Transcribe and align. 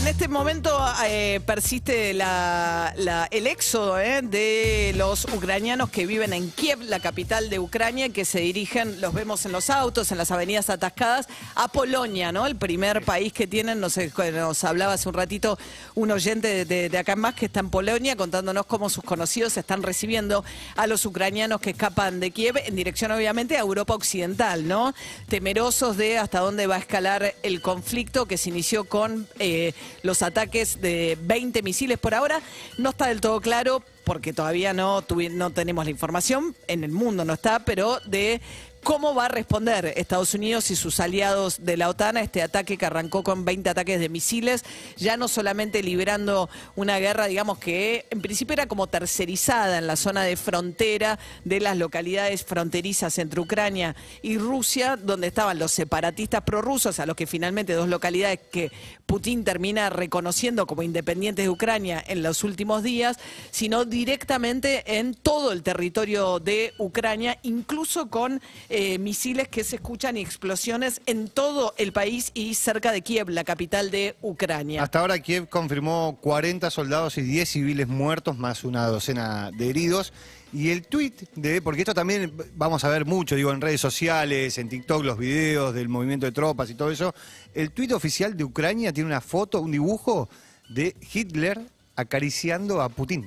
en 0.00 0.06
este 0.08 0.28
momento 0.28 0.70
eh, 1.06 1.40
persiste 1.44 2.14
la- 2.14 2.94
la- 2.96 3.28
el 3.30 3.46
éxodo 3.46 3.98
eh, 4.00 4.22
de 4.22 4.94
los 4.96 5.24
ucranianos 5.26 5.90
que 5.90 6.06
viven 6.06 6.32
en 6.32 6.50
Kiev, 6.50 6.80
la 6.82 7.00
capital 7.00 7.50
de 7.50 7.58
Ucrania, 7.58 8.08
que 8.08 8.24
se 8.24 8.40
dirigen, 8.40 9.02
los 9.02 9.12
vemos 9.12 9.44
en 9.44 9.52
los 9.52 9.68
autos, 9.68 10.10
en 10.10 10.16
las 10.16 10.30
avenidas 10.30 10.70
atascadas, 10.70 11.28
a 11.54 11.68
Polonia, 11.68 12.32
¿no? 12.32 12.46
El 12.46 12.56
primer 12.56 13.02
país 13.04 13.34
que 13.34 13.46
tienen, 13.46 13.78
nos, 13.78 13.98
nos 14.32 14.64
hablaba 14.64 14.94
hace 14.94 15.06
un 15.08 15.14
ratito 15.14 15.58
un 15.94 16.10
oyente 16.10 16.48
de, 16.48 16.64
de- 16.64 16.88
de 16.88 16.98
acá 16.98 17.12
en 17.12 17.20
más 17.20 17.34
que 17.34 17.46
está 17.46 17.60
en 17.60 17.68
Polonia, 17.68 18.16
contándonos 18.16 18.64
cómo 18.64 18.88
sus 18.88 19.04
conocidos 19.04 19.54
están 19.58 19.82
recibiendo 19.82 20.44
a 20.76 20.86
los 20.86 21.04
ucranianos 21.04 21.60
que 21.60 21.70
escapan 21.70 22.20
de 22.20 22.30
Kiev 22.30 22.56
en 22.64 22.74
dirección, 22.74 23.12
obviamente, 23.12 23.56
a 23.58 23.60
Europa 23.60 23.94
Occidental, 23.94 24.66
¿no? 24.66 24.94
Temerosos 25.28 25.98
de 25.98 26.16
hasta 26.16 26.40
dónde 26.40 26.66
va 26.66 26.76
a 26.76 26.78
escalar 26.78 27.34
el 27.42 27.60
conflicto 27.60 28.24
que 28.24 28.38
se 28.38 28.48
inició 28.48 28.84
con 28.84 29.28
eh, 29.38 29.74
los 30.02 30.22
ataques 30.22 30.80
de 30.80 31.16
20 31.22 31.62
misiles 31.62 31.98
por 31.98 32.14
ahora. 32.14 32.40
No 32.78 32.90
está 32.90 33.06
del 33.06 33.20
todo 33.20 33.40
claro 33.40 33.82
porque 34.04 34.32
todavía 34.32 34.72
no, 34.72 35.04
no 35.30 35.50
tenemos 35.50 35.84
la 35.84 35.90
información, 35.90 36.56
en 36.66 36.82
el 36.82 36.90
mundo 36.90 37.24
no 37.24 37.34
está, 37.34 37.64
pero 37.64 38.00
de 38.06 38.40
cómo 38.82 39.14
va 39.14 39.26
a 39.26 39.28
responder 39.28 39.92
Estados 39.96 40.34
Unidos 40.34 40.70
y 40.70 40.76
sus 40.76 41.00
aliados 41.00 41.64
de 41.64 41.76
la 41.76 41.88
OTAN 41.88 42.16
a 42.16 42.22
este 42.22 42.42
ataque 42.42 42.76
que 42.76 42.86
arrancó 42.86 43.22
con 43.22 43.44
20 43.44 43.70
ataques 43.70 44.00
de 44.00 44.08
misiles, 44.08 44.64
ya 44.96 45.16
no 45.16 45.28
solamente 45.28 45.82
librando 45.82 46.48
una 46.76 46.98
guerra, 46.98 47.26
digamos 47.26 47.58
que 47.58 48.06
en 48.10 48.20
principio 48.22 48.54
era 48.54 48.66
como 48.66 48.86
tercerizada 48.86 49.78
en 49.78 49.86
la 49.86 49.96
zona 49.96 50.22
de 50.22 50.36
frontera 50.36 51.18
de 51.44 51.60
las 51.60 51.76
localidades 51.76 52.44
fronterizas 52.44 53.18
entre 53.18 53.40
Ucrania 53.40 53.96
y 54.22 54.38
Rusia, 54.38 54.96
donde 54.96 55.26
estaban 55.26 55.58
los 55.58 55.72
separatistas 55.72 56.42
prorrusos, 56.42 56.98
a 56.98 57.06
los 57.06 57.16
que 57.16 57.26
finalmente 57.26 57.74
dos 57.74 57.88
localidades 57.88 58.40
que 58.50 58.72
Putin 59.06 59.44
termina 59.44 59.90
reconociendo 59.90 60.66
como 60.66 60.82
independientes 60.82 61.44
de 61.44 61.50
Ucrania 61.50 62.02
en 62.06 62.22
los 62.22 62.44
últimos 62.44 62.82
días, 62.82 63.18
sino 63.50 63.84
directamente 63.84 64.98
en 64.98 65.14
todo 65.14 65.52
el 65.52 65.62
territorio 65.62 66.38
de 66.38 66.74
Ucrania, 66.78 67.38
incluso 67.42 68.08
con 68.08 68.40
eh, 68.72 69.00
misiles 69.00 69.48
que 69.48 69.64
se 69.64 69.76
escuchan 69.76 70.16
y 70.16 70.20
explosiones 70.20 71.00
en 71.06 71.26
todo 71.26 71.74
el 71.76 71.92
país 71.92 72.30
y 72.34 72.54
cerca 72.54 72.92
de 72.92 73.02
Kiev, 73.02 73.28
la 73.28 73.42
capital 73.42 73.90
de 73.90 74.14
Ucrania. 74.22 74.84
Hasta 74.84 75.00
ahora 75.00 75.18
Kiev 75.18 75.48
confirmó 75.48 76.18
40 76.20 76.70
soldados 76.70 77.18
y 77.18 77.22
10 77.22 77.48
civiles 77.48 77.88
muertos, 77.88 78.38
más 78.38 78.62
una 78.62 78.86
docena 78.86 79.50
de 79.50 79.70
heridos. 79.70 80.12
Y 80.52 80.70
el 80.70 80.86
tuit 80.86 81.28
de, 81.34 81.60
porque 81.60 81.80
esto 81.80 81.94
también 81.94 82.32
vamos 82.54 82.84
a 82.84 82.88
ver 82.90 83.06
mucho, 83.06 83.34
digo, 83.34 83.50
en 83.50 83.60
redes 83.60 83.80
sociales, 83.80 84.56
en 84.56 84.68
TikTok, 84.68 85.02
los 85.04 85.18
videos 85.18 85.74
del 85.74 85.88
movimiento 85.88 86.26
de 86.26 86.32
tropas 86.32 86.70
y 86.70 86.76
todo 86.76 86.92
eso. 86.92 87.12
El 87.52 87.72
tuit 87.72 87.90
oficial 87.90 88.36
de 88.36 88.44
Ucrania 88.44 88.92
tiene 88.92 89.08
una 89.08 89.20
foto, 89.20 89.60
un 89.60 89.72
dibujo 89.72 90.28
de 90.68 90.94
Hitler 91.12 91.60
acariciando 91.96 92.80
a 92.80 92.88
Putin. 92.88 93.26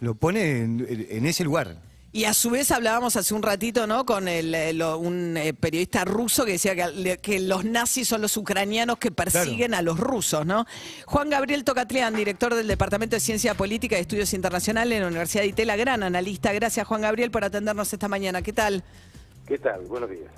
Lo 0.00 0.16
pone 0.16 0.62
en 0.62 1.26
ese 1.26 1.44
lugar. 1.44 1.91
Y 2.14 2.24
a 2.24 2.34
su 2.34 2.50
vez 2.50 2.70
hablábamos 2.70 3.16
hace 3.16 3.32
un 3.32 3.42
ratito, 3.42 3.86
¿no? 3.86 4.04
Con 4.04 4.28
el, 4.28 4.54
eh, 4.54 4.74
lo- 4.74 4.98
un 4.98 5.34
eh, 5.38 5.54
periodista 5.54 6.04
ruso 6.04 6.44
que 6.44 6.52
decía 6.52 6.74
que, 6.76 7.16
que 7.22 7.40
los 7.40 7.64
nazis 7.64 8.06
son 8.06 8.20
los 8.20 8.36
ucranianos 8.36 8.98
que 8.98 9.10
persiguen 9.10 9.72
a 9.72 9.80
los 9.80 9.98
rusos, 9.98 10.44
¿no? 10.44 10.66
Juan 11.06 11.30
Gabriel 11.30 11.64
Tocatlián, 11.64 12.14
director 12.14 12.54
del 12.54 12.66
Departamento 12.66 13.16
de 13.16 13.20
Ciencia 13.20 13.54
Política 13.54 13.96
y 13.96 14.02
Estudios 14.02 14.34
Internacionales 14.34 14.94
en 14.96 15.02
la 15.04 15.08
Universidad 15.08 15.42
de 15.42 15.48
Itela, 15.48 15.74
gran 15.76 16.02
analista. 16.02 16.52
Gracias, 16.52 16.86
Juan 16.86 17.00
Gabriel, 17.00 17.30
por 17.30 17.44
atendernos 17.44 17.90
esta 17.90 18.08
mañana. 18.08 18.42
¿Qué 18.42 18.52
tal? 18.52 18.84
¿Qué 19.46 19.56
tal? 19.56 19.80
Buenos 19.86 20.10
días. 20.10 20.30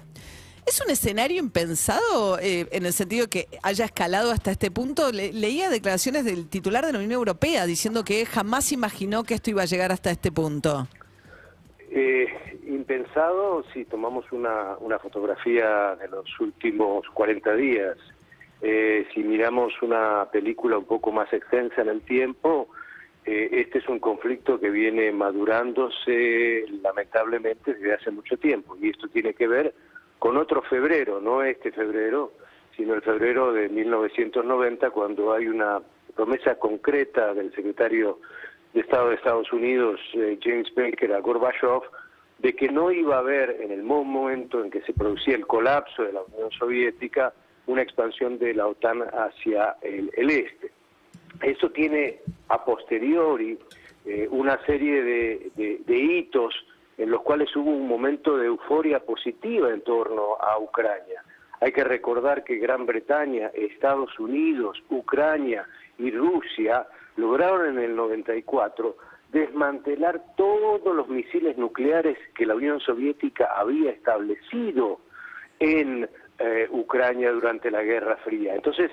¿Es 0.66 0.80
un 0.80 0.90
escenario 0.90 1.38
impensado 1.40 2.38
eh, 2.38 2.68
en 2.70 2.86
el 2.86 2.92
sentido 2.92 3.28
que 3.28 3.48
haya 3.64 3.84
escalado 3.84 4.30
hasta 4.30 4.52
este 4.52 4.70
punto? 4.70 5.10
Le- 5.10 5.32
leía 5.32 5.70
declaraciones 5.70 6.24
del 6.24 6.46
titular 6.46 6.86
de 6.86 6.92
la 6.92 6.98
Unión 6.98 7.12
Europea 7.12 7.66
diciendo 7.66 8.04
que 8.04 8.24
jamás 8.26 8.70
imaginó 8.70 9.24
que 9.24 9.34
esto 9.34 9.50
iba 9.50 9.62
a 9.62 9.66
llegar 9.66 9.90
hasta 9.90 10.12
este 10.12 10.30
punto. 10.30 10.86
Eh, 11.96 12.26
impensado 12.66 13.62
si 13.72 13.84
tomamos 13.84 14.24
una, 14.32 14.76
una 14.80 14.98
fotografía 14.98 15.94
de 15.94 16.08
los 16.08 16.28
últimos 16.40 17.08
40 17.10 17.54
días. 17.54 17.96
Eh, 18.62 19.06
si 19.14 19.22
miramos 19.22 19.80
una 19.80 20.28
película 20.32 20.76
un 20.76 20.86
poco 20.86 21.12
más 21.12 21.32
extensa 21.32 21.82
en 21.82 21.90
el 21.90 22.00
tiempo, 22.00 22.66
eh, 23.24 23.48
este 23.52 23.78
es 23.78 23.88
un 23.88 24.00
conflicto 24.00 24.58
que 24.58 24.70
viene 24.70 25.12
madurándose 25.12 26.64
lamentablemente 26.82 27.74
desde 27.74 27.94
hace 27.94 28.10
mucho 28.10 28.36
tiempo. 28.38 28.76
Y 28.80 28.90
esto 28.90 29.06
tiene 29.06 29.32
que 29.32 29.46
ver 29.46 29.72
con 30.18 30.36
otro 30.36 30.62
febrero, 30.62 31.20
no 31.20 31.44
este 31.44 31.70
febrero, 31.70 32.32
sino 32.76 32.94
el 32.94 33.02
febrero 33.02 33.52
de 33.52 33.68
1990, 33.68 34.90
cuando 34.90 35.32
hay 35.32 35.46
una 35.46 35.80
promesa 36.16 36.56
concreta 36.56 37.32
del 37.34 37.54
secretario 37.54 38.18
de 38.74 38.80
Estado 38.80 39.08
de 39.08 39.14
Estados 39.14 39.52
Unidos, 39.52 40.00
eh, 40.14 40.38
James 40.42 40.72
Baker, 40.74 41.12
a 41.12 41.20
Gorbachev, 41.20 41.82
de 42.38 42.54
que 42.54 42.68
no 42.68 42.90
iba 42.90 43.16
a 43.16 43.20
haber 43.20 43.58
en 43.62 43.70
el 43.70 43.82
momento 43.82 44.62
en 44.62 44.70
que 44.70 44.82
se 44.82 44.92
producía 44.92 45.36
el 45.36 45.46
colapso 45.46 46.02
de 46.02 46.12
la 46.12 46.22
Unión 46.22 46.50
Soviética 46.50 47.32
una 47.66 47.80
expansión 47.80 48.38
de 48.38 48.52
la 48.52 48.66
OTAN 48.66 49.02
hacia 49.02 49.76
el, 49.80 50.10
este. 50.28 50.70
Eso 51.40 51.70
tiene 51.70 52.20
a 52.48 52.62
posteriori 52.62 53.58
eh, 54.04 54.28
una 54.30 54.58
serie 54.66 55.02
de 55.02 55.96
hitos 55.96 56.54
en 56.98 57.10
los 57.10 57.22
cuales 57.22 57.54
hubo 57.56 57.70
un 57.70 57.88
momento 57.88 58.36
de 58.36 58.46
euforia 58.46 59.00
positiva 59.00 59.70
en 59.70 59.80
torno 59.80 60.36
a 60.40 60.58
Ucrania. 60.58 61.22
Hay 61.60 61.72
que 61.72 61.84
recordar 61.84 62.44
que 62.44 62.56
Gran 62.56 62.86
Bretaña, 62.86 63.50
Estados 63.54 64.18
Unidos, 64.18 64.82
Ucrania 64.90 65.66
y 65.98 66.10
Rusia 66.10 66.86
lograron 67.16 67.66
en 67.76 67.78
el 67.84 67.94
94 67.96 68.96
desmantelar 69.30 70.22
todos 70.36 70.94
los 70.94 71.08
misiles 71.08 71.56
nucleares 71.58 72.16
que 72.36 72.46
la 72.46 72.54
Unión 72.54 72.80
Soviética 72.80 73.46
había 73.56 73.90
establecido 73.90 75.00
en 75.58 76.08
eh, 76.38 76.68
Ucrania 76.70 77.30
durante 77.32 77.70
la 77.70 77.82
Guerra 77.82 78.16
Fría. 78.18 78.54
Entonces, 78.54 78.90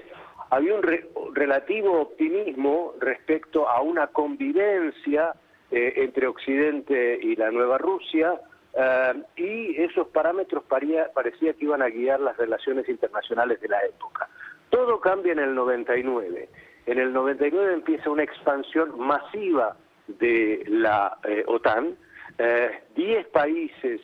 había 0.49 0.75
un 0.75 0.83
re- 0.83 1.07
relativo 1.33 2.01
optimismo 2.01 2.93
respecto 2.99 3.69
a 3.69 3.81
una 3.81 4.07
convivencia 4.07 5.33
eh, 5.69 5.93
entre 5.97 6.27
Occidente 6.27 7.17
y 7.21 7.35
la 7.35 7.49
nueva 7.51 7.77
Rusia, 7.77 8.39
eh, 8.73 9.13
y 9.37 9.81
esos 9.81 10.07
parámetros 10.07 10.63
paría- 10.63 11.11
parecía 11.13 11.53
que 11.53 11.65
iban 11.65 11.81
a 11.81 11.89
guiar 11.89 12.19
las 12.19 12.35
relaciones 12.37 12.87
internacionales 12.89 13.61
de 13.61 13.69
la 13.69 13.79
época. 13.85 14.27
Todo 14.69 14.99
cambia 14.99 15.33
en 15.33 15.39
el 15.39 15.53
99. 15.55 16.49
En 16.85 16.97
el 16.97 17.13
99 17.13 17.73
empieza 17.73 18.09
una 18.09 18.23
expansión 18.23 18.99
masiva 18.99 19.77
de 20.07 20.63
la 20.67 21.17
eh, 21.23 21.43
OTAN. 21.47 21.95
Eh, 22.37 22.81
Diez 22.95 23.27
países 23.27 24.01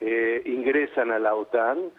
eh, 0.00 0.42
ingresan 0.44 1.10
a 1.10 1.18
la 1.18 1.34
OTAN. 1.34 1.90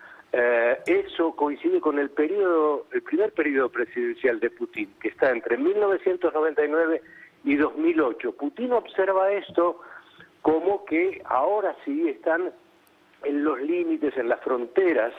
Eso 0.85 1.35
coincide 1.35 1.81
con 1.81 1.99
el 1.99 2.09
periodo, 2.09 2.85
el 2.93 3.01
primer 3.01 3.33
periodo 3.33 3.69
presidencial 3.69 4.39
de 4.39 4.49
Putin, 4.49 4.93
que 5.01 5.09
está 5.09 5.29
entre 5.29 5.57
1999 5.57 7.01
y 7.43 7.55
2008. 7.57 8.31
Putin 8.37 8.71
observa 8.71 9.29
esto 9.33 9.81
como 10.41 10.85
que 10.85 11.21
ahora 11.25 11.75
sí 11.83 12.07
están 12.07 12.53
en 13.23 13.43
los 13.43 13.59
límites, 13.61 14.15
en 14.15 14.29
las 14.29 14.39
fronteras 14.39 15.13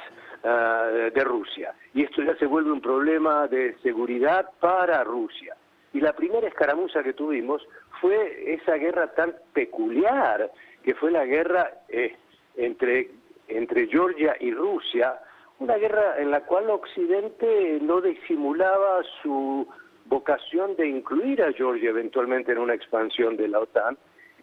ah, 0.44 0.88
de 1.14 1.24
Rusia. 1.24 1.74
Y 1.94 2.02
esto 2.02 2.22
ya 2.22 2.36
se 2.36 2.46
vuelve 2.46 2.72
un 2.72 2.80
problema 2.80 3.46
de 3.48 3.76
seguridad 3.82 4.50
para 4.60 5.04
Rusia. 5.04 5.56
Y 5.92 6.00
la 6.00 6.14
primera 6.14 6.48
escaramuza 6.48 7.02
que 7.02 7.12
tuvimos 7.12 7.66
fue 8.00 8.54
esa 8.54 8.74
guerra 8.76 9.12
tan 9.14 9.34
peculiar, 9.52 10.50
que 10.82 10.94
fue 10.94 11.10
la 11.10 11.24
guerra 11.24 11.70
eh, 11.88 12.16
entre, 12.56 13.10
entre 13.48 13.86
Georgia 13.88 14.36
y 14.40 14.52
Rusia, 14.52 15.20
una 15.58 15.76
guerra 15.76 16.18
en 16.18 16.30
la 16.30 16.40
cual 16.40 16.70
Occidente 16.70 17.78
no 17.80 18.00
disimulaba 18.00 19.02
su 19.22 19.68
vocación 20.06 20.74
de 20.76 20.88
incluir 20.88 21.42
a 21.42 21.52
Georgia 21.52 21.90
eventualmente 21.90 22.52
en 22.52 22.58
una 22.58 22.74
expansión 22.74 23.36
de 23.36 23.48
la 23.48 23.60
OTAN, 23.60 23.96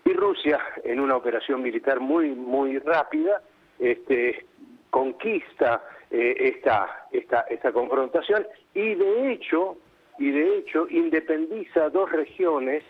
y 0.06 0.14
Rusia, 0.14 0.60
en 0.84 1.00
una 1.00 1.18
operación 1.18 1.62
militar 1.62 2.00
muy, 2.00 2.30
muy 2.30 2.80
rápida, 2.80 3.42
este, 3.78 4.46
conquista 4.90 5.84
eh, 6.12 6.36
esta, 6.40 7.08
esta, 7.12 7.42
esta 7.42 7.72
confrontación 7.72 8.46
y 8.74 8.96
de 8.96 9.32
hecho, 9.32 9.78
y 10.18 10.32
de 10.32 10.58
hecho 10.58 10.88
independiza 10.90 11.90
dos 11.90 12.12
regiones 12.12 12.84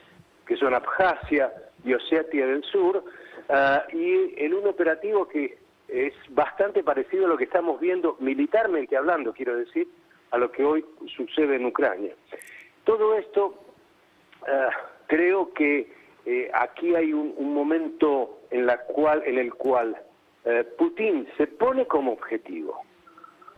que 0.45 0.55
son 0.55 0.73
Abjasia 0.73 1.51
y 1.83 1.93
Osetia 1.93 2.47
del 2.47 2.63
Sur, 2.63 3.03
ah, 3.49 3.83
y 3.93 4.33
en 4.43 4.53
un 4.53 4.67
operativo 4.67 5.27
que 5.27 5.59
es 5.87 6.13
bastante 6.29 6.83
parecido 6.83 7.25
a 7.25 7.29
lo 7.29 7.37
que 7.37 7.43
estamos 7.43 7.79
viendo 7.79 8.17
militarmente 8.19 8.97
hablando, 8.97 9.33
quiero 9.33 9.55
decir, 9.55 9.87
a 10.31 10.37
lo 10.37 10.51
que 10.51 10.63
hoy 10.63 10.85
sucede 11.15 11.55
en 11.55 11.65
Ucrania. 11.65 12.13
Todo 12.83 13.15
esto 13.15 13.63
ah, 14.47 14.69
creo 15.07 15.53
que 15.53 15.91
eh, 16.25 16.49
aquí 16.53 16.95
hay 16.95 17.13
un, 17.13 17.33
un 17.37 17.53
momento 17.53 18.39
en, 18.49 18.65
la 18.65 18.77
cual, 18.79 19.23
en 19.25 19.37
el 19.37 19.53
cual 19.53 19.95
eh, 20.45 20.63
Putin 20.77 21.27
se 21.37 21.47
pone 21.47 21.85
como 21.85 22.13
objetivo 22.13 22.83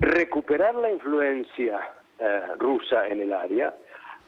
recuperar 0.01 0.73
la 0.75 0.91
influencia 0.91 1.79
eh, 2.17 2.41
rusa 2.57 3.07
en 3.07 3.21
el 3.21 3.33
área, 3.33 3.75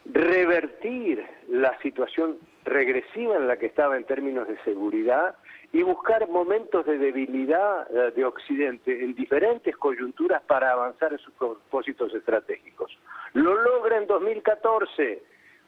revertir 0.05 1.25
la 1.49 1.77
situación 1.79 2.37
regresiva 2.63 3.35
en 3.35 3.47
la 3.47 3.57
que 3.57 3.65
estaba 3.65 3.97
en 3.97 4.03
términos 4.03 4.47
de 4.47 4.57
seguridad 4.63 5.35
y 5.71 5.81
buscar 5.81 6.29
momentos 6.29 6.85
de 6.85 6.99
debilidad 6.99 7.87
eh, 7.89 8.11
de 8.15 8.23
Occidente 8.23 9.03
en 9.03 9.15
diferentes 9.15 9.75
coyunturas 9.75 10.43
para 10.43 10.71
avanzar 10.71 11.13
en 11.13 11.19
sus 11.19 11.33
propósitos 11.33 12.13
estratégicos. 12.13 12.95
Lo 13.33 13.55
logra 13.55 13.97
en 13.97 14.05
2014, 14.05 15.23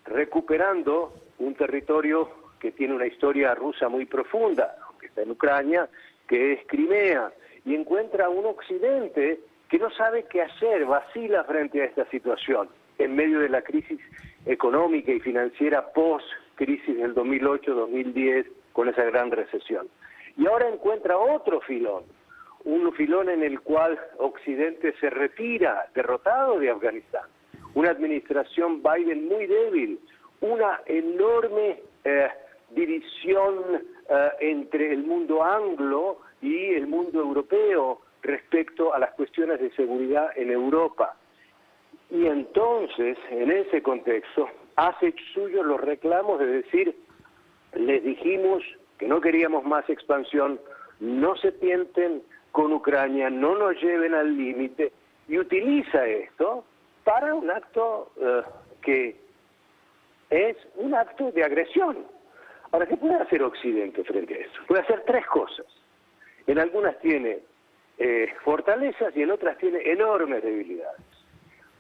recuperando 0.06 1.14
un 1.40 1.56
territorio 1.56 2.30
que 2.60 2.72
tiene 2.72 2.94
una 2.94 3.08
historia 3.08 3.56
rusa 3.56 3.90
muy 3.90 4.06
profunda, 4.06 4.76
aunque 4.88 5.08
está 5.08 5.24
en 5.24 5.32
Ucrania, 5.32 5.90
que 6.28 6.54
es 6.54 6.60
Crimea, 6.68 7.32
y 7.66 7.76
encuentra 7.76 8.30
un 8.30 8.46
Occidente 8.46 9.40
que 9.70 9.80
no 9.80 9.90
sabe 9.92 10.26
qué 10.30 10.42
hacer, 10.42 10.86
vacila 10.86 11.44
frente 11.44 11.82
a 11.82 11.86
esta 11.86 12.06
situación, 12.10 12.70
en 12.98 13.16
medio 13.16 13.40
de 13.40 13.50
la 13.50 13.62
crisis 13.62 14.00
económica 14.46 15.12
y 15.12 15.20
financiera 15.20 15.92
post-crisis 15.94 16.98
del 16.98 17.16
2008-2010, 17.16 18.46
con 18.74 18.90
esa 18.90 19.04
gran 19.06 19.32
recesión. 19.32 19.88
Y 20.38 20.46
ahora 20.48 20.70
encuentra 20.70 21.18
otro 21.18 21.62
filón, 21.62 22.04
un 22.66 22.92
filón 22.94 23.30
en 23.30 23.44
el 23.44 23.62
cual 23.62 24.00
Occidente 24.18 24.94
se 25.00 25.10
retira 25.10 25.88
derrotado 25.94 26.60
de 26.60 26.70
Afganistán, 26.70 27.24
una 27.74 27.92
administración 27.92 28.82
Biden 28.84 29.28
muy 29.28 29.48
débil, 29.48 30.00
una 30.42 30.82
enorme 30.86 31.82
eh, 32.04 32.28
división 32.72 33.84
eh, 34.10 34.30
entre 34.40 34.92
el 34.94 35.04
mundo 35.04 35.44
anglo 35.44 36.20
y 36.42 36.74
el 36.74 36.88
mundo 36.88 37.20
europeo 37.20 38.02
respecto 38.22 38.94
a 38.94 39.00
las 39.00 39.12
cuestiones 39.14 39.60
de 39.60 39.72
seguridad 39.72 40.30
en 40.36 40.52
Europa. 40.52 41.16
Y 42.10 42.26
entonces, 42.26 43.18
en 43.30 43.52
ese 43.52 43.82
contexto, 43.82 44.50
hace 44.76 45.14
suyo 45.34 45.64
los 45.64 45.82
reclamos 45.82 46.40
de 46.40 46.48
decir, 46.48 46.96
les 47.74 48.04
dijimos 48.04 48.64
que 48.98 49.08
no 49.08 49.22
queríamos 49.22 49.64
más 49.66 49.90
expansión, 49.90 50.60
no 51.00 51.36
se 51.38 51.52
tienten 51.52 52.22
con 52.52 52.72
Ucrania, 52.72 53.30
no 53.30 53.56
nos 53.56 53.82
lleven 53.82 54.14
al 54.14 54.38
límite, 54.38 54.92
y 55.28 55.38
utiliza 55.38 56.06
esto 56.08 56.64
para 57.04 57.34
un 57.34 57.50
acto 57.50 58.12
eh, 58.20 58.42
que 58.82 59.16
es 60.30 60.58
un 60.76 60.94
acto 60.94 61.32
de 61.32 61.44
agresión. 61.44 62.06
Ahora, 62.76 62.88
¿qué 62.88 62.98
puede 62.98 63.16
hacer 63.16 63.42
Occidente 63.42 64.04
frente 64.04 64.34
a 64.34 64.38
eso? 64.40 64.62
Puede 64.68 64.82
hacer 64.82 65.04
tres 65.08 65.26
cosas. 65.28 65.66
En 66.46 66.60
algunas 66.60 67.00
tiene 67.00 67.40
eh, 67.98 68.34
fortalezas 68.44 69.16
y 69.16 69.22
en 69.22 69.32
otras 69.32 69.58
tiene 69.60 69.80
enormes 69.90 70.44
debilidades. 70.44 71.00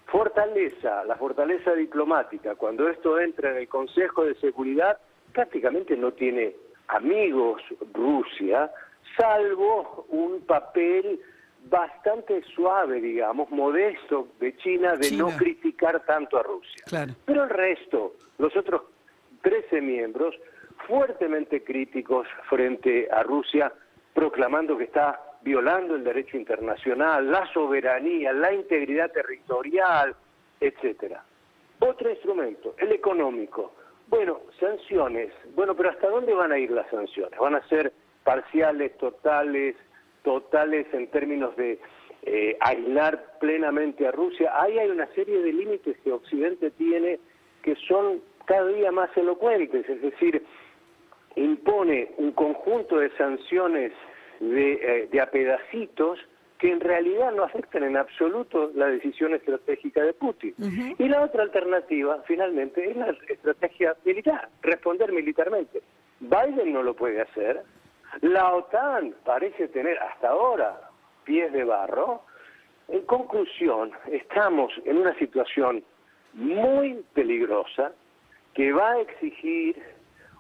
Fortaleza, 0.05 1.03
la 1.03 1.17
fortaleza 1.17 1.73
diplomática, 1.73 2.55
cuando 2.55 2.87
esto 2.87 3.19
entra 3.19 3.51
en 3.51 3.57
el 3.57 3.67
Consejo 3.67 4.23
de 4.23 4.35
Seguridad, 4.35 4.97
prácticamente 5.33 5.97
no 5.97 6.13
tiene 6.13 6.55
amigos 6.87 7.61
Rusia, 7.93 8.71
salvo 9.17 10.05
un 10.07 10.45
papel 10.45 11.19
bastante 11.69 12.41
suave, 12.55 13.01
digamos, 13.01 13.49
modesto 13.49 14.29
de 14.39 14.55
China 14.55 14.95
de 14.95 15.11
no 15.11 15.27
criticar 15.35 16.05
tanto 16.05 16.37
a 16.37 16.43
Rusia. 16.43 16.85
Pero 17.25 17.43
el 17.43 17.49
resto, 17.49 18.13
los 18.37 18.55
otros 18.55 18.83
13 19.41 19.81
miembros, 19.81 20.33
fuertemente 20.87 21.63
críticos 21.63 22.27
frente 22.49 23.07
a 23.11 23.23
Rusia, 23.23 23.71
proclamando 24.13 24.77
que 24.77 24.85
está 24.85 25.21
violando 25.41 25.95
el 25.95 26.03
derecho 26.03 26.37
internacional, 26.37 27.29
la 27.29 27.45
soberanía, 27.53 28.33
la 28.33 28.53
integridad 28.53 29.11
territorial, 29.11 30.15
etcétera. 30.59 31.23
Otro 31.79 32.09
instrumento, 32.09 32.75
el 32.77 32.91
económico. 32.91 33.73
Bueno, 34.07 34.41
sanciones. 34.59 35.31
Bueno, 35.55 35.75
pero 35.75 35.89
¿hasta 35.89 36.09
dónde 36.09 36.33
van 36.33 36.51
a 36.51 36.57
ir 36.57 36.71
las 36.71 36.89
sanciones? 36.89 37.39
¿Van 37.39 37.55
a 37.55 37.67
ser 37.67 37.91
parciales, 38.23 38.97
totales, 38.97 39.75
totales 40.23 40.87
en 40.93 41.07
términos 41.07 41.55
de 41.55 41.79
eh, 42.23 42.57
aislar 42.61 43.37
plenamente 43.39 44.07
a 44.07 44.11
Rusia? 44.11 44.51
Ahí 44.59 44.79
hay 44.79 44.89
una 44.89 45.07
serie 45.13 45.41
de 45.41 45.53
límites 45.53 45.97
que 46.03 46.11
Occidente 46.11 46.71
tiene 46.71 47.19
que 47.61 47.75
son 47.87 48.21
cada 48.45 48.67
día 48.67 48.91
más 48.91 49.09
elocuentes, 49.17 49.87
es 49.89 50.01
decir, 50.01 50.43
impone 51.35 52.11
un 52.17 52.31
conjunto 52.31 52.97
de 52.97 53.09
sanciones 53.17 53.91
de, 54.39 54.73
eh, 54.73 55.09
de 55.11 55.21
a 55.21 55.29
pedacitos 55.29 56.19
que 56.57 56.71
en 56.71 56.79
realidad 56.79 57.33
no 57.33 57.43
afectan 57.43 57.83
en 57.83 57.97
absoluto 57.97 58.71
la 58.75 58.87
decisión 58.87 59.33
estratégica 59.33 60.01
de 60.03 60.13
Putin. 60.13 60.55
Y 60.97 61.07
la 61.09 61.21
otra 61.21 61.43
alternativa, 61.43 62.23
finalmente, 62.25 62.89
es 62.89 62.95
la 62.95 63.15
estrategia 63.27 63.95
militar, 64.05 64.49
responder 64.61 65.11
militarmente. 65.11 65.81
Biden 66.21 66.71
no 66.71 66.81
lo 66.81 66.95
puede 66.95 67.21
hacer, 67.21 67.61
la 68.21 68.53
OTAN 68.53 69.15
parece 69.25 69.67
tener 69.67 69.97
hasta 69.99 70.29
ahora 70.29 70.89
pies 71.25 71.51
de 71.51 71.63
barro. 71.65 72.21
En 72.87 73.01
conclusión, 73.01 73.91
estamos 74.11 74.71
en 74.85 74.97
una 74.97 75.13
situación 75.19 75.83
muy 76.33 77.03
peligrosa 77.13 77.91
que 78.55 78.71
va 78.71 78.93
a 78.93 79.01
exigir 79.01 79.75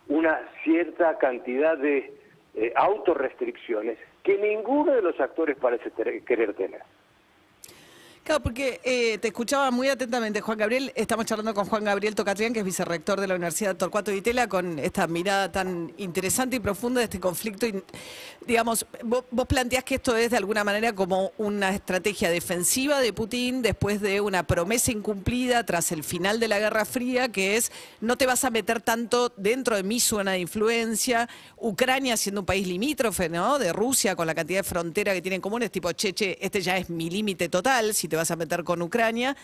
una 0.07 0.39
cierta 0.63 1.17
cantidad 1.17 1.77
de 1.77 2.13
eh, 2.55 2.73
autorrestricciones 2.75 3.97
que 4.23 4.37
ninguno 4.37 4.93
de 4.93 5.01
los 5.01 5.19
actores 5.19 5.57
parece 5.57 5.91
querer 6.25 6.53
tener. 6.55 6.81
Claro, 8.25 8.41
porque 8.41 8.81
eh, 8.83 9.19
te 9.19 9.27
escuchaba 9.27 9.69
muy 9.69 9.87
atentamente, 9.87 10.41
Juan 10.41 10.57
Gabriel. 10.57 10.91
Estamos 10.95 11.27
charlando 11.27 11.53
con 11.53 11.67
Juan 11.67 11.83
Gabriel 11.83 12.15
Tocatrián, 12.15 12.53
que 12.53 12.61
es 12.61 12.65
vicerrector 12.65 13.21
de 13.21 13.27
la 13.27 13.35
Universidad 13.35 13.75
Torcuato 13.75 14.09
de 14.09 14.17
Itela, 14.17 14.47
con 14.47 14.79
esta 14.79 15.05
mirada 15.05 15.51
tan 15.51 15.93
interesante 15.97 16.55
y 16.55 16.59
profunda 16.59 17.01
de 17.01 17.03
este 17.03 17.19
conflicto. 17.19 17.67
Digamos, 18.47 18.87
vos, 19.03 19.25
vos, 19.29 19.45
planteás 19.45 19.83
que 19.83 19.95
esto 19.95 20.17
es 20.17 20.31
de 20.31 20.37
alguna 20.37 20.63
manera 20.63 20.93
como 20.93 21.33
una 21.37 21.69
estrategia 21.69 22.31
defensiva 22.31 22.99
de 22.99 23.13
Putin 23.13 23.61
después 23.61 24.01
de 24.01 24.19
una 24.21 24.41
promesa 24.47 24.91
incumplida 24.91 25.63
tras 25.63 25.91
el 25.91 26.03
final 26.03 26.39
de 26.39 26.47
la 26.47 26.57
Guerra 26.57 26.85
Fría, 26.85 27.31
que 27.31 27.57
es 27.57 27.71
no 28.01 28.17
te 28.17 28.25
vas 28.25 28.43
a 28.43 28.49
meter 28.49 28.81
tanto 28.81 29.33
dentro 29.37 29.75
de 29.75 29.83
mi 29.83 29.99
zona 29.99 30.31
de 30.31 30.39
influencia. 30.39 31.29
Ucrania 31.57 32.17
siendo 32.17 32.41
un 32.41 32.47
país 32.47 32.67
limítrofe, 32.67 33.29
¿no? 33.29 33.59
De 33.59 33.71
Rusia, 33.71 34.15
con 34.15 34.25
la 34.25 34.33
cantidad 34.33 34.61
de 34.61 34.63
frontera 34.63 35.13
que 35.13 35.21
tienen 35.21 35.35
en 35.35 35.41
común, 35.41 35.61
es 35.61 35.69
tipo, 35.69 35.91
cheche, 35.91 36.43
este 36.43 36.59
ya 36.59 36.75
es 36.77 36.89
mi 36.89 37.11
límite 37.11 37.49
total. 37.49 37.93
Si 37.93 38.07
vas 38.15 38.31
a 38.31 38.35
meter 38.35 38.63
con 38.63 38.81
Ucrania, 38.81 39.35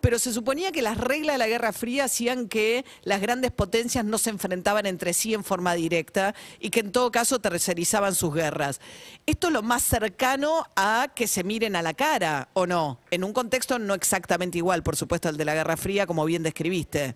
pero 0.00 0.18
se 0.18 0.32
suponía 0.32 0.72
que 0.72 0.82
las 0.82 0.98
reglas 0.98 1.34
de 1.34 1.38
la 1.38 1.48
Guerra 1.48 1.72
Fría 1.72 2.04
hacían 2.04 2.48
que 2.48 2.84
las 3.02 3.20
grandes 3.20 3.50
potencias 3.50 4.04
no 4.04 4.18
se 4.18 4.30
enfrentaban 4.30 4.86
entre 4.86 5.12
sí 5.12 5.34
en 5.34 5.44
forma 5.44 5.74
directa 5.74 6.34
y 6.60 6.70
que 6.70 6.80
en 6.80 6.92
todo 6.92 7.10
caso 7.10 7.38
tercerizaban 7.38 8.14
sus 8.14 8.34
guerras. 8.34 8.80
Esto 9.26 9.48
es 9.48 9.52
lo 9.52 9.62
más 9.62 9.82
cercano 9.82 10.64
a 10.76 11.08
que 11.14 11.26
se 11.26 11.44
miren 11.44 11.76
a 11.76 11.82
la 11.82 11.94
cara, 11.94 12.48
¿o 12.52 12.66
no? 12.66 12.98
En 13.10 13.24
un 13.24 13.32
contexto 13.32 13.78
no 13.78 13.94
exactamente 13.94 14.58
igual, 14.58 14.82
por 14.82 14.96
supuesto, 14.96 15.28
al 15.28 15.36
de 15.36 15.44
la 15.44 15.54
Guerra 15.54 15.76
Fría, 15.76 16.06
como 16.06 16.24
bien 16.24 16.42
describiste. 16.42 17.14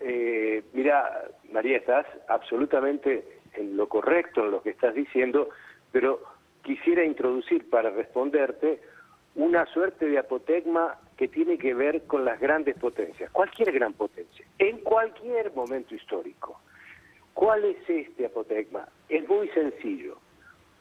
Eh, 0.00 0.64
mira, 0.72 1.30
María, 1.52 1.78
estás 1.78 2.06
absolutamente 2.28 3.40
en 3.54 3.76
lo 3.76 3.88
correcto 3.88 4.44
en 4.44 4.50
lo 4.50 4.62
que 4.62 4.70
estás 4.70 4.94
diciendo, 4.94 5.50
pero 5.92 6.20
quisiera 6.62 7.04
introducir 7.04 7.68
para 7.70 7.90
responderte 7.90 8.80
una 9.36 9.66
suerte 9.66 10.06
de 10.06 10.18
apotegma 10.18 10.98
que 11.16 11.28
tiene 11.28 11.58
que 11.58 11.74
ver 11.74 12.02
con 12.06 12.24
las 12.24 12.40
grandes 12.40 12.76
potencias, 12.76 13.30
cualquier 13.30 13.72
gran 13.72 13.92
potencia, 13.92 14.44
en 14.58 14.78
cualquier 14.78 15.52
momento 15.54 15.94
histórico. 15.94 16.60
¿Cuál 17.32 17.64
es 17.64 17.88
este 17.88 18.26
apotegma? 18.26 18.88
Es 19.08 19.28
muy 19.28 19.48
sencillo. 19.48 20.18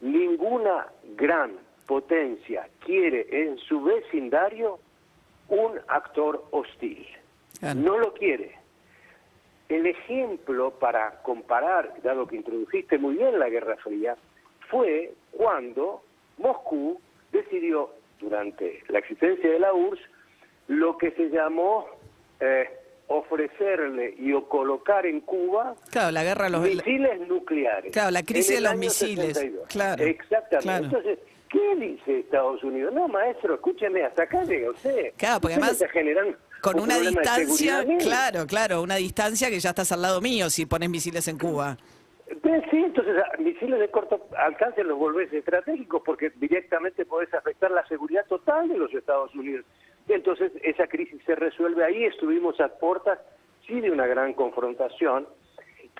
Ninguna 0.01 0.88
gran 1.15 1.53
potencia 1.88 2.67
quiere 2.79 3.27
en 3.31 3.57
su 3.57 3.81
vecindario 3.81 4.79
un 5.50 5.79
actor 5.88 6.45
hostil. 6.51 7.07
No 7.75 7.98
lo 7.98 8.13
quiere. 8.13 8.55
El 9.69 9.88
ejemplo 9.88 10.72
para 10.72 11.22
comparar, 11.24 11.93
dado 12.03 12.27
que 12.27 12.36
introdujiste 12.36 12.98
muy 12.98 13.15
bien 13.15 13.39
la 13.39 13.50
Guerra 13.50 13.77
Fría, 13.77 14.15
fue 14.69 15.13
cuando 15.31 16.03
Moscú 16.38 17.00
decidió 17.31 17.89
durante 18.24 18.84
la 18.89 19.00
existencia 19.00 19.50
de 19.50 19.60
la 19.60 19.74
URSS 19.74 20.01
lo 20.68 20.98
que 20.98 21.12
se 21.12 21.30
llamó 21.30 21.86
eh, 22.39 22.70
ofrecerle 23.08 24.15
y 24.18 24.34
o 24.34 24.48
colocar 24.48 25.06
en 25.06 25.22
Cuba 25.22 25.75
claro, 25.92 26.12
la 26.12 26.24
guerra 26.24 26.50
los... 26.50 26.62
misiles 26.62 27.27
nucleares. 27.27 27.92
Claro, 27.92 28.12
la 28.12 28.24
crisis 28.24 28.56
de 28.56 28.62
los 28.62 28.75
misiles. 28.75 29.39
Claro, 29.68 30.03
Exactamente. 30.03 30.86
Entonces, 30.86 31.20
¿qué 31.50 31.75
dice 31.75 32.20
Estados 32.20 32.63
Unidos? 32.63 32.94
No, 32.94 33.08
maestro, 33.08 33.56
escúcheme, 33.56 34.03
hasta 34.03 34.24
acá 34.24 34.44
llega 34.44 34.72
usted. 34.72 35.13
Claro, 35.18 35.42
porque 35.42 35.56
además... 35.56 35.84
con 36.62 36.80
una 36.80 36.98
distancia, 36.98 37.86
claro, 38.00 38.48
claro, 38.48 38.82
una 38.82 38.96
distancia 38.96 39.50
que 39.50 39.60
ya 39.60 39.70
estás 39.70 39.92
al 39.92 40.01
lado 40.01 40.22
mío 40.22 40.50
si 40.50 40.65
pones 40.65 40.89
misiles 40.89 41.27
en 41.27 41.38
Cuba. 41.38 41.77
Sí, 42.42 42.78
entonces 42.78 43.16
misiles 43.40 43.80
de 43.80 43.90
corto 43.90 44.28
alcance 44.38 44.84
los 44.84 44.98
volvés 44.98 45.32
estratégicos 45.32 46.02
porque 46.06 46.32
directamente 46.36 47.06
podés 47.06 47.34
afectar 47.34 47.72
la 47.72 47.86
seguridad 47.88 48.25
total 48.28 48.70
de 48.70 48.78
los 48.78 48.94
Estados 48.94 49.34
Unidos. 49.36 49.66
Entonces 50.08 50.52
esa 50.63 50.88
crisis 50.88 51.22
se 51.25 51.36
resuelve 51.36 51.84
ahí, 51.84 52.06
estuvimos 52.06 52.60
a 52.60 52.70
puertas 52.70 53.20
sí 53.68 53.80
de 53.80 53.92
una 53.92 54.08
gran 54.08 54.34
confrontación 54.34 55.28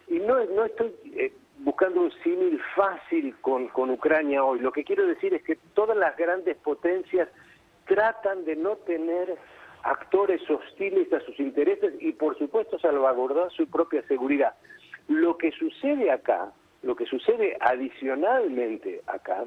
y 0.08 0.20
no, 0.20 0.44
no 0.46 0.66
estoy 0.66 0.94
eh, 1.16 1.34
buscando 1.60 2.02
un 2.02 2.12
símil 2.24 2.60
fácil 2.76 3.36
con, 3.42 3.68
con 3.70 3.90
Ucrania 3.92 4.44
hoy. 4.44 4.60
Lo 4.60 4.72
que 4.72 4.84
quiero 4.84 5.06
decir 5.06 5.34
es 5.34 5.44
que 5.44 5.58
todas 5.74 5.96
las 5.96 6.18
grandes 6.18 6.58
potencias 6.58 7.30
tratan 7.86 8.46
de 8.46 8.56
no 8.56 8.76
tener 8.78 9.38
actores 9.84 10.42
hostiles 10.50 11.12
a 11.14 11.20
sus 11.22 11.40
intereses 11.40 11.94
y 12.00 12.14
por 12.14 12.38
supuesto 12.38 12.80
salvaguardar 12.80 13.52
su 13.52 13.68
propia 13.68 14.02
seguridad. 14.08 14.56
Lo 15.08 15.38
que 15.38 15.52
sucede 15.52 16.12
acá, 16.12 16.52
lo 16.82 16.96
que 16.96 17.06
sucede 17.06 17.58
adicionalmente 17.60 19.02
acá, 19.08 19.46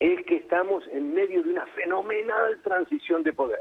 es 0.00 0.24
que 0.24 0.36
estamos 0.36 0.82
en 0.92 1.12
medio 1.12 1.42
de 1.42 1.50
una 1.50 1.66
fenomenal 1.66 2.58
transición 2.62 3.22
de 3.22 3.32
poder. 3.32 3.60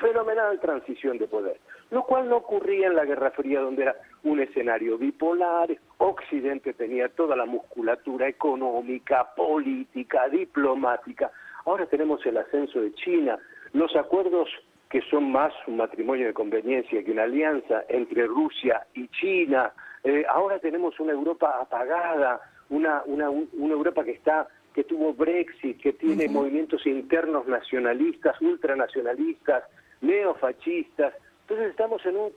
Fenomenal 0.00 0.58
transición 0.60 1.18
de 1.18 1.26
poder. 1.26 1.58
Lo 1.90 2.04
cual 2.04 2.28
no 2.28 2.36
ocurría 2.36 2.86
en 2.86 2.96
la 2.96 3.04
Guerra 3.04 3.30
Fría, 3.30 3.60
donde 3.60 3.82
era 3.82 3.96
un 4.24 4.40
escenario 4.40 4.98
bipolar. 4.98 5.68
Occidente 5.98 6.72
tenía 6.72 7.08
toda 7.08 7.36
la 7.36 7.46
musculatura 7.46 8.28
económica, 8.28 9.34
política, 9.34 10.28
diplomática. 10.28 11.30
Ahora 11.64 11.86
tenemos 11.86 12.24
el 12.26 12.36
ascenso 12.38 12.80
de 12.80 12.92
China, 12.94 13.38
los 13.72 13.94
acuerdos 13.96 14.48
que 14.92 15.00
son 15.10 15.32
más 15.32 15.54
un 15.66 15.78
matrimonio 15.78 16.26
de 16.26 16.34
conveniencia 16.34 17.02
que 17.02 17.12
una 17.12 17.22
alianza 17.22 17.84
entre 17.88 18.26
Rusia 18.26 18.86
y 18.94 19.08
China. 19.08 19.72
Eh, 20.04 20.24
ahora 20.28 20.58
tenemos 20.58 20.98
una 21.00 21.12
Europa 21.12 21.58
apagada, 21.60 22.40
una, 22.70 23.02
una, 23.06 23.30
una 23.30 23.72
Europa 23.72 24.04
que 24.04 24.12
está 24.12 24.48
que 24.74 24.84
tuvo 24.84 25.12
Brexit, 25.12 25.80
que 25.82 25.92
tiene 25.92 26.28
movimientos 26.28 26.86
internos 26.86 27.46
nacionalistas, 27.46 28.40
ultranacionalistas, 28.40 29.64
neofascistas. 30.00 31.14
Entonces 31.42 31.70
estamos 31.70 32.04
en 32.06 32.16
un 32.16 32.32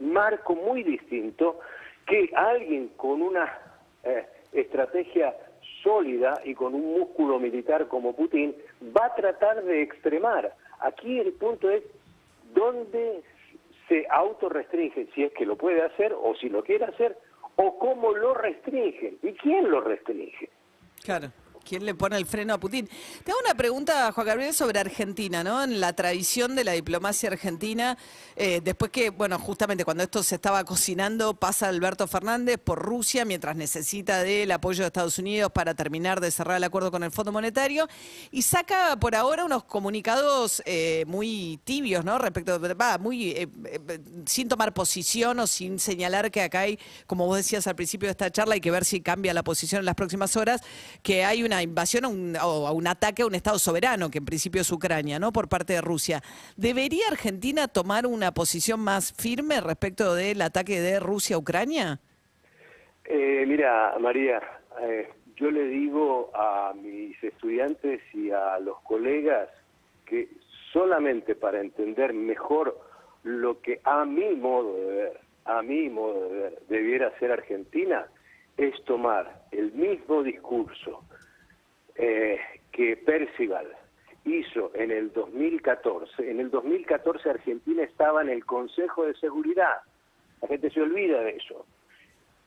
marco 0.00 0.54
muy 0.54 0.82
distinto 0.82 1.60
que 2.06 2.30
alguien 2.34 2.88
con 2.96 3.22
una 3.22 3.50
eh, 4.04 4.26
estrategia 4.52 5.34
sólida 5.82 6.40
y 6.44 6.54
con 6.54 6.74
un 6.74 6.98
músculo 6.98 7.38
militar 7.38 7.88
como 7.88 8.14
Putin 8.14 8.54
va 8.96 9.06
a 9.06 9.14
tratar 9.14 9.62
de 9.64 9.82
extremar. 9.82 10.54
Aquí 10.80 11.18
el 11.18 11.32
punto 11.32 11.70
es 11.70 11.82
dónde 12.54 13.22
se 13.88 14.06
autorrestringe, 14.10 15.08
si 15.14 15.24
es 15.24 15.32
que 15.32 15.46
lo 15.46 15.56
puede 15.56 15.82
hacer 15.82 16.12
o 16.12 16.34
si 16.36 16.48
lo 16.48 16.62
quiere 16.62 16.84
hacer, 16.84 17.16
o 17.56 17.78
cómo 17.78 18.12
lo 18.12 18.34
restringe 18.34 19.18
y 19.22 19.32
quién 19.34 19.70
lo 19.70 19.80
restringe. 19.80 20.48
Claro. 21.04 21.28
¿Quién 21.64 21.84
le 21.84 21.94
pone 21.94 22.16
el 22.16 22.26
freno 22.26 22.54
a 22.54 22.58
Putin? 22.58 22.88
Te 23.24 23.30
hago 23.30 23.40
una 23.44 23.54
pregunta, 23.54 24.12
Juan 24.12 24.26
Gabriel, 24.26 24.54
sobre 24.54 24.80
Argentina, 24.80 25.44
¿no? 25.44 25.62
En 25.62 25.80
la 25.80 25.92
tradición 25.92 26.56
de 26.56 26.64
la 26.64 26.72
diplomacia 26.72 27.28
argentina, 27.30 27.96
eh, 28.36 28.60
después 28.62 28.90
que, 28.90 29.10
bueno, 29.10 29.38
justamente 29.38 29.84
cuando 29.84 30.02
esto 30.02 30.22
se 30.22 30.34
estaba 30.34 30.64
cocinando, 30.64 31.34
pasa 31.34 31.68
Alberto 31.68 32.06
Fernández 32.06 32.58
por 32.62 32.78
Rusia 32.78 33.24
mientras 33.24 33.56
necesita 33.56 34.22
del 34.22 34.50
apoyo 34.50 34.82
de 34.82 34.88
Estados 34.88 35.18
Unidos 35.18 35.52
para 35.52 35.74
terminar 35.74 36.20
de 36.20 36.30
cerrar 36.30 36.56
el 36.56 36.64
acuerdo 36.64 36.90
con 36.90 37.04
el 37.04 37.12
Fondo 37.12 37.32
Monetario 37.32 37.88
y 38.30 38.42
saca 38.42 38.96
por 38.98 39.14
ahora 39.14 39.44
unos 39.44 39.64
comunicados 39.64 40.62
eh, 40.66 41.04
muy 41.06 41.60
tibios, 41.64 42.04
¿no? 42.04 42.18
Respecto, 42.18 42.60
va, 42.74 42.98
muy, 42.98 43.30
eh, 43.30 43.48
sin 44.26 44.48
tomar 44.48 44.74
posición 44.74 45.38
o 45.38 45.46
sin 45.46 45.78
señalar 45.78 46.30
que 46.30 46.42
acá 46.42 46.60
hay, 46.60 46.78
como 47.06 47.26
vos 47.26 47.36
decías 47.36 47.66
al 47.66 47.76
principio 47.76 48.08
de 48.08 48.12
esta 48.12 48.30
charla, 48.30 48.54
hay 48.54 48.60
que 48.60 48.70
ver 48.70 48.84
si 48.84 49.00
cambia 49.00 49.32
la 49.32 49.44
posición 49.44 49.80
en 49.80 49.86
las 49.86 49.94
próximas 49.94 50.36
horas, 50.36 50.60
que 51.02 51.24
hay 51.24 51.42
una 51.42 51.51
invasión 51.60 52.04
a 52.04 52.08
un, 52.08 52.36
o 52.40 52.72
un 52.72 52.86
ataque 52.86 53.22
a 53.22 53.26
un 53.26 53.34
Estado 53.34 53.58
soberano, 53.58 54.10
que 54.10 54.18
en 54.18 54.24
principio 54.24 54.60
es 54.60 54.70
Ucrania, 54.70 55.18
¿no? 55.18 55.32
Por 55.32 55.48
parte 55.48 55.72
de 55.72 55.80
Rusia. 55.80 56.22
¿Debería 56.56 57.02
Argentina 57.10 57.66
tomar 57.66 58.06
una 58.06 58.32
posición 58.32 58.78
más 58.78 59.12
firme 59.12 59.60
respecto 59.60 60.14
del 60.14 60.40
ataque 60.40 60.80
de 60.80 61.00
Rusia 61.00 61.34
a 61.34 61.40
Ucrania? 61.40 61.98
Eh, 63.04 63.44
mira, 63.46 63.96
María, 63.98 64.40
eh, 64.80 65.08
yo 65.36 65.50
le 65.50 65.64
digo 65.64 66.30
a 66.34 66.72
mis 66.74 67.22
estudiantes 67.22 68.00
y 68.14 68.30
a 68.30 68.58
los 68.60 68.80
colegas 68.82 69.48
que 70.06 70.28
solamente 70.72 71.34
para 71.34 71.60
entender 71.60 72.12
mejor 72.12 72.78
lo 73.24 73.60
que 73.60 73.80
a 73.84 74.04
mi 74.04 74.34
modo 74.34 74.76
de 74.76 74.86
ver, 74.86 75.20
a 75.44 75.62
mi 75.62 75.88
modo 75.88 76.28
de 76.28 76.38
ver, 76.38 76.62
debiera 76.68 77.18
ser 77.18 77.32
Argentina, 77.32 78.06
es 78.56 78.82
tomar 78.84 79.42
el 79.50 79.72
mismo 79.72 80.22
discurso 80.22 81.02
eh, 81.96 82.40
que 82.70 82.96
Percival 82.96 83.66
hizo 84.24 84.70
en 84.74 84.90
el 84.90 85.12
2014. 85.12 86.30
En 86.30 86.40
el 86.40 86.50
2014 86.50 87.30
Argentina 87.30 87.82
estaba 87.82 88.22
en 88.22 88.28
el 88.28 88.44
Consejo 88.44 89.06
de 89.06 89.14
Seguridad. 89.14 89.78
La 90.40 90.48
gente 90.48 90.70
se 90.70 90.80
olvida 90.80 91.20
de 91.20 91.30
eso. 91.36 91.66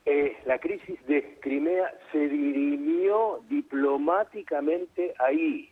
Eh, 0.05 0.37
la 0.45 0.59
crisis 0.59 1.03
de 1.07 1.39
Crimea 1.41 1.91
se 2.11 2.27
dirimió 2.27 3.41
diplomáticamente 3.49 5.15
ahí 5.17 5.71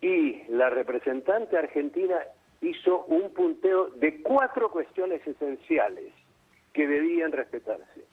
y 0.00 0.42
la 0.48 0.70
representante 0.70 1.56
argentina 1.56 2.20
hizo 2.60 3.04
un 3.06 3.32
punteo 3.34 3.88
de 3.96 4.22
cuatro 4.22 4.70
cuestiones 4.70 5.26
esenciales 5.26 6.12
que 6.72 6.86
debían 6.86 7.32
respetarse. 7.32 8.04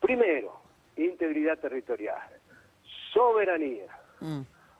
Primero, 0.00 0.60
integridad 0.96 1.58
territorial, 1.58 2.22
soberanía, 3.14 3.86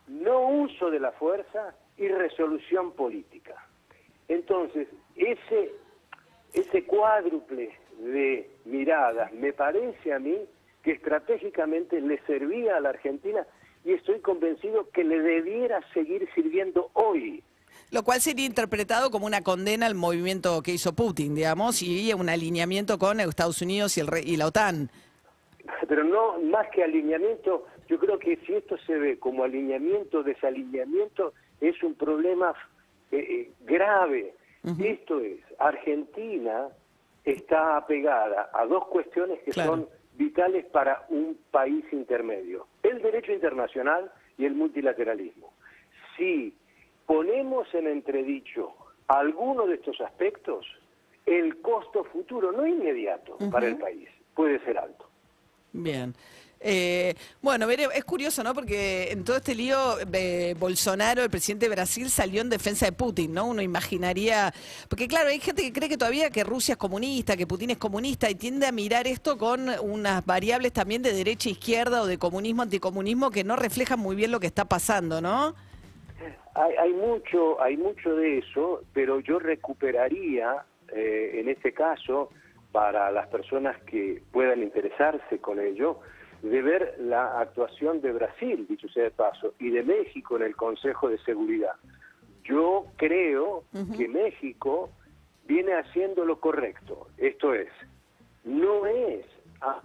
no 0.08 0.40
uso 0.48 0.90
de 0.90 1.00
la 1.00 1.12
fuerza 1.12 1.74
y 1.96 2.08
resolución 2.08 2.92
política. 2.92 3.54
Entonces, 4.28 4.88
ese, 5.16 5.72
ese 6.52 6.84
cuádruple 6.84 7.70
de 7.98 8.50
miradas 8.64 9.32
me 9.32 9.52
parece 9.52 10.12
a 10.12 10.18
mí 10.18 10.36
que 10.82 10.92
estratégicamente 10.92 12.00
le 12.00 12.20
servía 12.26 12.76
a 12.76 12.80
la 12.80 12.90
Argentina 12.90 13.46
y 13.84 13.92
estoy 13.92 14.20
convencido 14.20 14.90
que 14.90 15.04
le 15.04 15.20
debiera 15.20 15.80
seguir 15.92 16.28
sirviendo 16.34 16.90
hoy. 16.94 17.42
Lo 17.90 18.02
cual 18.02 18.20
sería 18.20 18.46
interpretado 18.46 19.10
como 19.10 19.26
una 19.26 19.42
condena 19.42 19.86
al 19.86 19.94
movimiento 19.94 20.62
que 20.62 20.72
hizo 20.72 20.94
Putin, 20.94 21.34
digamos, 21.34 21.82
y 21.82 22.12
un 22.12 22.28
alineamiento 22.28 22.98
con 22.98 23.20
Estados 23.20 23.62
Unidos 23.62 23.96
y, 23.96 24.00
el, 24.00 24.08
y 24.24 24.36
la 24.36 24.46
OTAN. 24.46 24.90
Pero 25.86 26.04
no 26.04 26.40
más 26.40 26.66
que 26.70 26.82
alineamiento, 26.82 27.66
yo 27.94 28.00
creo 28.00 28.18
que 28.18 28.36
si 28.44 28.52
esto 28.54 28.76
se 28.78 28.98
ve 28.98 29.20
como 29.20 29.44
alineamiento, 29.44 30.24
desalineamiento, 30.24 31.32
es 31.60 31.80
un 31.84 31.94
problema 31.94 32.52
eh, 33.12 33.18
eh, 33.18 33.52
grave. 33.60 34.34
Esto 34.80 35.20
es, 35.20 35.38
Argentina 35.60 36.70
está 37.24 37.76
apegada 37.76 38.50
a 38.52 38.66
dos 38.66 38.86
cuestiones 38.88 39.38
que 39.44 39.52
Claro. 39.52 39.70
son 39.70 39.88
vitales 40.14 40.64
para 40.66 41.06
un 41.08 41.38
país 41.52 41.84
intermedio, 41.92 42.66
el 42.82 43.00
derecho 43.00 43.30
internacional 43.30 44.10
y 44.38 44.44
el 44.44 44.54
multilateralismo. 44.54 45.52
Si 46.16 46.52
ponemos 47.06 47.72
en 47.74 47.86
entredicho 47.86 48.74
alguno 49.06 49.68
de 49.68 49.76
estos 49.76 50.00
aspectos, 50.00 50.66
el 51.26 51.60
costo 51.60 52.02
futuro, 52.02 52.50
no 52.50 52.66
inmediato, 52.66 53.38
para 53.52 53.68
el 53.68 53.76
país, 53.76 54.08
puede 54.34 54.58
ser 54.64 54.78
alto. 54.78 55.08
Bien. 55.72 56.12
Eh, 56.66 57.14
bueno, 57.42 57.68
es 57.68 58.04
curioso, 58.04 58.42
¿no? 58.42 58.54
Porque 58.54 59.12
en 59.12 59.22
todo 59.22 59.36
este 59.36 59.54
lío, 59.54 59.76
eh, 60.14 60.54
Bolsonaro, 60.58 61.22
el 61.22 61.28
presidente 61.28 61.66
de 61.68 61.74
Brasil, 61.74 62.08
salió 62.08 62.40
en 62.40 62.48
defensa 62.48 62.86
de 62.86 62.92
Putin, 62.92 63.34
¿no? 63.34 63.46
Uno 63.46 63.60
imaginaría. 63.60 64.50
Porque, 64.88 65.06
claro, 65.06 65.28
hay 65.28 65.40
gente 65.40 65.60
que 65.60 65.74
cree 65.74 65.90
que 65.90 65.98
todavía 65.98 66.30
que 66.30 66.42
Rusia 66.42 66.72
es 66.72 66.78
comunista, 66.78 67.36
que 67.36 67.46
Putin 67.46 67.70
es 67.70 67.76
comunista, 67.76 68.30
y 68.30 68.34
tiende 68.34 68.66
a 68.66 68.72
mirar 68.72 69.06
esto 69.06 69.36
con 69.36 69.68
unas 69.82 70.24
variables 70.24 70.72
también 70.72 71.02
de 71.02 71.12
derecha, 71.12 71.50
izquierda 71.50 72.00
o 72.00 72.06
de 72.06 72.16
comunismo, 72.16 72.62
anticomunismo, 72.62 73.30
que 73.30 73.44
no 73.44 73.56
reflejan 73.56 74.00
muy 74.00 74.16
bien 74.16 74.30
lo 74.30 74.40
que 74.40 74.46
está 74.46 74.64
pasando, 74.64 75.20
¿no? 75.20 75.54
Hay, 76.54 76.74
hay 76.76 76.92
mucho, 76.94 77.60
hay 77.60 77.76
mucho 77.76 78.16
de 78.16 78.38
eso, 78.38 78.80
pero 78.94 79.20
yo 79.20 79.38
recuperaría, 79.38 80.64
eh, 80.94 81.40
en 81.40 81.50
este 81.50 81.74
caso, 81.74 82.30
para 82.72 83.10
las 83.10 83.28
personas 83.28 83.76
que 83.82 84.22
puedan 84.32 84.62
interesarse 84.62 85.38
con 85.40 85.60
ello, 85.60 86.00
de 86.44 86.60
ver 86.60 86.94
la 87.00 87.40
actuación 87.40 88.02
de 88.02 88.12
Brasil, 88.12 88.66
dicho 88.68 88.86
sea 88.88 89.04
de 89.04 89.10
paso, 89.10 89.54
y 89.58 89.70
de 89.70 89.82
México 89.82 90.36
en 90.36 90.42
el 90.42 90.54
Consejo 90.54 91.08
de 91.08 91.18
Seguridad. 91.18 91.74
Yo 92.44 92.84
creo 92.96 93.64
que 93.96 94.06
México 94.06 94.90
viene 95.46 95.72
haciendo 95.72 96.26
lo 96.26 96.40
correcto. 96.40 97.08
Esto 97.16 97.54
es, 97.54 97.70
no 98.44 98.84
es 98.84 99.24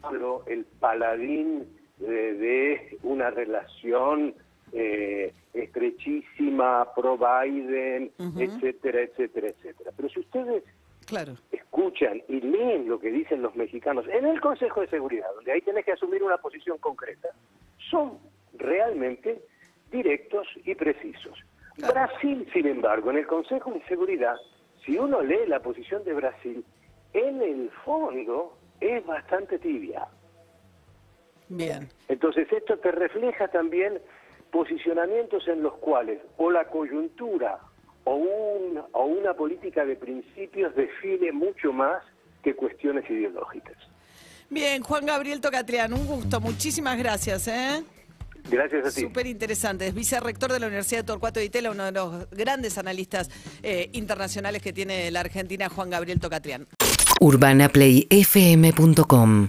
AMLO 0.04 0.44
el 0.48 0.66
paladín 0.66 1.66
de, 1.98 2.34
de 2.34 2.98
una 3.04 3.30
relación 3.30 4.36
eh, 4.74 5.34
estrechísima, 5.54 6.94
pro 6.94 7.18
Biden, 7.18 8.12
etcétera, 8.38 9.04
etcétera, 9.04 9.48
etcétera. 9.48 9.92
Pero 9.96 10.10
si 10.10 10.20
ustedes 10.20 10.64
Claro. 11.10 11.34
Escuchan 11.80 12.22
y 12.28 12.42
leen 12.42 12.90
lo 12.90 13.00
que 13.00 13.10
dicen 13.10 13.42
los 13.42 13.56
mexicanos 13.56 14.06
en 14.10 14.26
el 14.26 14.42
Consejo 14.42 14.82
de 14.82 14.88
Seguridad, 14.88 15.28
donde 15.36 15.52
ahí 15.54 15.62
tenés 15.62 15.86
que 15.86 15.94
asumir 15.94 16.22
una 16.22 16.38
posición 16.38 16.78
concreta, 16.78 17.30
son 17.90 18.20
realmente 18.54 19.42
directos 19.90 20.48
y 20.66 20.76
precisos. 20.76 21.40
Claro. 21.76 21.94
Brasil, 21.94 22.48
sin 22.52 22.68
embargo, 22.68 23.12
en 23.12 23.20
el 23.20 23.28
Consejo 23.28 23.72
de 23.72 23.82
Seguridad, 23.86 24.36
si 24.86 24.98
uno 24.98 25.22
lee 25.22 25.48
la 25.48 25.62
posición 25.62 26.04
de 26.04 26.14
Brasil, 26.14 26.66
en 27.14 27.42
el 27.42 27.70
fondo 27.86 28.58
es 28.82 29.06
bastante 29.06 29.58
tibia. 29.58 30.06
Bien. 31.48 31.88
Entonces 32.10 32.52
esto 32.52 32.78
te 32.78 32.92
refleja 32.92 33.48
también 33.48 34.02
posicionamientos 34.52 35.48
en 35.48 35.64
los 35.64 35.76
cuales 35.76 36.20
o 36.38 36.52
la 36.52 36.66
coyuntura 36.66 37.60
o, 38.06 38.16
un- 38.16 38.80
o 38.94 39.06
una 39.06 39.34
política 39.34 39.84
de 39.86 39.96
principios 39.96 40.76
define 40.76 41.32
mucho 41.32 41.72
más 41.74 42.04
que 42.44 42.56
cuestiones 42.56 43.08
ideológicas. 43.10 43.76
Bien, 44.50 44.82
Juan 44.82 45.06
Gabriel 45.06 45.40
Tocatrián, 45.42 45.94
un 45.94 46.06
gusto. 46.08 46.40
Muchísimas 46.42 46.98
gracias, 46.98 47.48
¿eh? 47.48 47.84
Gracias 48.50 48.88
a 48.88 48.92
ti. 48.92 49.02
Súper 49.02 49.28
interesante. 49.28 49.86
Es 49.88 49.94
vicerrector 49.94 50.52
de 50.52 50.60
la 50.60 50.66
Universidad 50.68 51.02
de 51.02 51.06
Torcuato 51.08 51.40
de 51.40 51.46
Itela, 51.46 51.70
uno 51.72 51.86
de 51.86 51.92
los 51.92 52.28
grandes 52.32 52.78
analistas 52.80 53.30
eh, 53.62 53.90
internacionales 53.94 54.62
que 54.64 54.74
tiene 54.74 55.12
la 55.12 55.20
Argentina, 55.20 55.70
Juan 55.70 55.92
Gabriel 55.92 56.20
Tocatrián. 56.20 56.68
UrbanaPlayFM.com 57.20 59.48